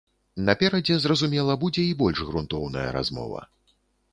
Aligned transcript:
Наперадзе, 0.47 0.95
зразумела, 1.03 1.57
будзе 1.65 1.83
і 1.91 1.91
больш 2.01 2.25
грунтоўная 2.31 2.87
размова. 2.97 3.41